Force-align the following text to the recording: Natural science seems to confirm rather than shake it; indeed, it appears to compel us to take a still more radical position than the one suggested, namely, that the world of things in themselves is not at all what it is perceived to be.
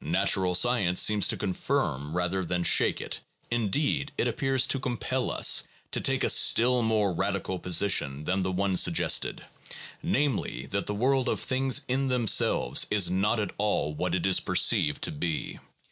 Natural 0.00 0.56
science 0.56 1.00
seems 1.00 1.28
to 1.28 1.36
confirm 1.36 2.16
rather 2.16 2.44
than 2.44 2.64
shake 2.64 3.00
it; 3.00 3.20
indeed, 3.52 4.10
it 4.18 4.26
appears 4.26 4.66
to 4.66 4.80
compel 4.80 5.30
us 5.30 5.62
to 5.92 6.00
take 6.00 6.24
a 6.24 6.28
still 6.28 6.82
more 6.82 7.12
radical 7.12 7.60
position 7.60 8.24
than 8.24 8.42
the 8.42 8.50
one 8.50 8.76
suggested, 8.76 9.44
namely, 10.02 10.66
that 10.72 10.86
the 10.86 10.94
world 10.94 11.28
of 11.28 11.38
things 11.38 11.82
in 11.86 12.08
themselves 12.08 12.88
is 12.90 13.12
not 13.12 13.38
at 13.38 13.52
all 13.58 13.94
what 13.94 14.12
it 14.16 14.26
is 14.26 14.40
perceived 14.40 15.02
to 15.02 15.12
be. 15.12 15.60